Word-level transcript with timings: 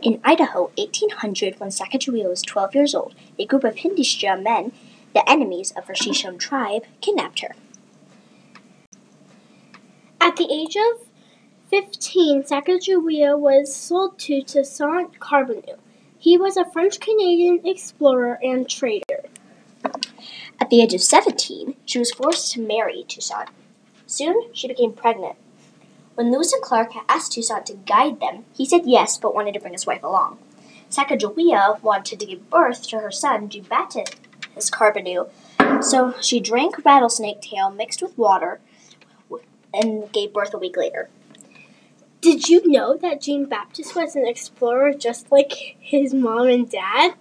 In 0.00 0.20
Idaho, 0.22 0.70
1800, 0.76 1.58
when 1.58 1.70
Sacagawea 1.70 2.28
was 2.28 2.42
12 2.42 2.74
years 2.74 2.94
old, 2.94 3.14
a 3.36 3.44
group 3.44 3.64
of 3.64 3.76
Hidatsa 3.76 4.40
men, 4.40 4.72
the 5.12 5.28
enemies 5.28 5.72
of 5.72 5.86
her 5.86 5.94
Shoshone 5.94 6.38
tribe, 6.38 6.82
kidnapped 7.00 7.40
her. 7.40 7.56
At 10.20 10.36
the 10.36 10.48
age 10.52 10.76
of 10.76 11.08
15, 11.70 12.44
Sacagawea 12.44 13.36
was 13.36 13.74
sold 13.74 14.18
to 14.20 14.42
Toussaint 14.42 15.16
Charbonneau. 15.20 15.78
He 16.16 16.38
was 16.38 16.56
a 16.56 16.70
French 16.70 17.00
Canadian 17.00 17.60
explorer 17.64 18.38
and 18.42 18.68
trader. 18.68 19.24
At 20.60 20.70
the 20.70 20.80
age 20.80 20.94
of 20.94 21.02
17, 21.02 21.74
she 21.86 21.98
was 21.98 22.12
forced 22.12 22.52
to 22.52 22.60
marry 22.60 23.04
Toussaint. 23.08 23.50
Soon, 24.06 24.52
she 24.52 24.68
became 24.68 24.92
pregnant. 24.92 25.36
When 26.18 26.32
Lewis 26.32 26.52
and 26.52 26.60
Clark 26.60 26.94
asked 27.08 27.34
Toussaint 27.34 27.66
to 27.66 27.74
guide 27.74 28.18
them, 28.18 28.44
he 28.52 28.66
said 28.66 28.80
yes, 28.86 29.16
but 29.16 29.36
wanted 29.36 29.54
to 29.54 29.60
bring 29.60 29.72
his 29.72 29.86
wife 29.86 30.02
along. 30.02 30.38
Sacagawea 30.90 31.80
wanted 31.80 32.18
to 32.18 32.26
give 32.26 32.50
birth 32.50 32.88
to 32.88 32.98
her 32.98 33.12
son, 33.12 33.48
Jean-Baptiste 33.48 34.16
Charbonneau, 34.58 35.30
so 35.80 36.14
she 36.20 36.40
drank 36.40 36.84
rattlesnake 36.84 37.40
tail 37.40 37.70
mixed 37.70 38.02
with 38.02 38.18
water 38.18 38.58
and 39.72 40.10
gave 40.10 40.32
birth 40.32 40.52
a 40.52 40.58
week 40.58 40.76
later. 40.76 41.08
Did 42.20 42.48
you 42.48 42.68
know 42.68 42.96
that 42.96 43.20
Jean 43.20 43.44
Baptiste 43.44 43.94
was 43.94 44.16
an 44.16 44.26
explorer 44.26 44.94
just 44.94 45.30
like 45.30 45.52
his 45.78 46.12
mom 46.12 46.48
and 46.48 46.68
dad? 46.68 47.14